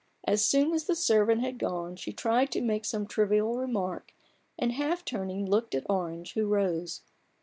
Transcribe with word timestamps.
As 0.23 0.43
soon 0.43 0.73
as 0.73 0.85
the 0.85 0.95
servant 0.95 1.41
had 1.41 1.59
gone 1.59 1.95
she 1.95 2.11
tried 2.11 2.49
to 2.53 2.61
make 2.63 2.85
some 2.85 3.05
trivial 3.05 3.55
remark, 3.55 4.15
and, 4.57 4.71
half 4.71 5.05
turning, 5.05 5.45
looked 5.45 5.75
at 5.75 5.85
Orange, 5.87 6.33
who 6.33 6.47
rose. 6.47 7.01